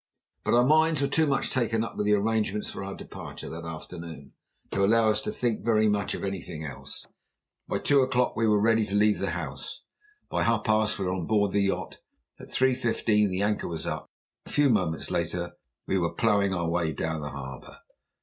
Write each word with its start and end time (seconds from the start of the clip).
But 0.43 0.55
our 0.55 0.65
minds 0.65 0.99
were 0.99 1.07
too 1.07 1.27
much 1.27 1.51
taken 1.51 1.83
up 1.83 1.95
with 1.95 2.07
the 2.07 2.15
arrangements 2.15 2.71
for 2.71 2.83
our 2.83 2.95
departure 2.95 3.49
that 3.49 3.65
afternoon 3.67 4.33
to 4.71 4.83
allow 4.83 5.09
us 5.11 5.21
to 5.21 5.31
think 5.31 5.63
very 5.63 5.87
much 5.87 6.15
of 6.15 6.23
anything 6.23 6.63
else. 6.65 7.05
By 7.67 7.77
two 7.77 7.99
o'clock 7.99 8.35
we 8.35 8.47
were 8.47 8.59
ready 8.59 8.83
to 8.87 8.95
leave 8.95 9.19
the 9.19 9.29
house, 9.29 9.83
by 10.27 10.41
half 10.41 10.63
past 10.63 10.97
we 10.97 11.05
were 11.05 11.13
on 11.13 11.27
board 11.27 11.51
the 11.51 11.61
yacht, 11.61 11.99
at 12.39 12.51
three 12.51 12.73
fifteen 12.73 13.29
the 13.29 13.43
anchor 13.43 13.67
was 13.67 13.85
up, 13.85 14.07
and 14.47 14.51
a 14.51 14.55
few 14.55 14.71
moments 14.71 15.11
later 15.11 15.51
we 15.85 15.99
were 15.99 16.15
ploughing 16.15 16.51
our 16.51 16.67
way 16.67 16.93
down 16.93 17.21
the 17.21 17.29
harbour. 17.29 17.77